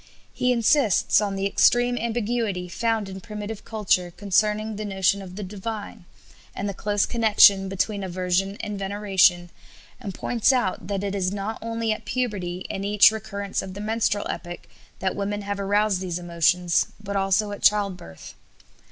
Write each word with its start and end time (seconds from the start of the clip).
He 0.33 0.51
insists 0.51 1.21
on 1.21 1.35
the 1.35 1.45
extreme 1.45 1.95
ambiguity 1.95 2.67
found 2.67 3.07
in 3.07 3.21
primitive 3.21 3.63
culture 3.63 4.09
concerning 4.09 4.75
the 4.75 4.83
notion 4.83 5.21
of 5.21 5.35
the 5.35 5.43
divine, 5.43 6.05
and 6.55 6.67
the 6.67 6.73
close 6.73 7.05
connection 7.05 7.69
between 7.69 8.03
aversion 8.03 8.57
and 8.61 8.79
veneration, 8.79 9.51
and 9.99 10.11
points 10.15 10.51
out 10.51 10.87
that 10.87 11.03
it 11.03 11.13
is 11.13 11.31
not 11.31 11.59
only 11.61 11.91
at 11.91 12.05
puberty 12.05 12.65
and 12.67 12.83
each 12.83 13.11
recurrence 13.11 13.61
of 13.61 13.75
the 13.75 13.79
menstrual 13.79 14.25
epoch 14.27 14.61
that 14.97 15.15
women 15.15 15.43
have 15.43 15.59
aroused 15.59 16.01
these 16.01 16.17
emotions, 16.17 16.87
but 16.99 17.15
also 17.15 17.51
at 17.51 17.61
childbirth. 17.61 18.33